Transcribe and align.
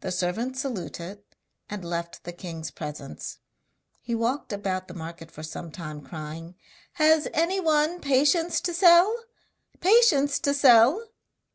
The 0.00 0.10
servant 0.10 0.56
saluted 0.56 1.22
and 1.68 1.84
left 1.84 2.24
the 2.24 2.32
king's 2.32 2.70
presence. 2.70 3.40
He 4.00 4.14
walked 4.14 4.54
about 4.54 4.88
the 4.88 4.94
market 4.94 5.30
for 5.30 5.42
some 5.42 5.70
time 5.70 6.00
crying: 6.00 6.54
'Has 6.94 7.28
anyone 7.34 8.00
patience 8.00 8.58
to 8.62 8.72
sell? 8.72 9.14
patience 9.80 10.38
to 10.38 10.54
sell?' 10.54 11.08